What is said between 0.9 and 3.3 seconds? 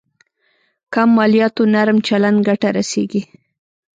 کم مالياتو نرم چلند ګټه رسېږي.